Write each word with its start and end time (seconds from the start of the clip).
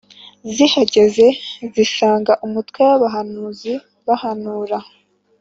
Zihageze 0.53 1.25
zisanga 1.73 2.31
umutwe 2.45 2.79
w’abahanuzi 2.89 3.73
bahanura 4.07 4.77